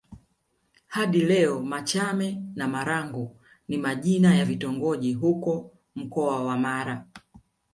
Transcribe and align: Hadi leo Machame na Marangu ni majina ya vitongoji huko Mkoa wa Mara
Hadi 0.87 1.21
leo 1.25 1.61
Machame 1.61 2.43
na 2.55 2.67
Marangu 2.67 3.39
ni 3.67 3.77
majina 3.77 4.35
ya 4.35 4.45
vitongoji 4.45 5.13
huko 5.13 5.71
Mkoa 5.95 6.43
wa 6.43 6.57
Mara 6.57 7.07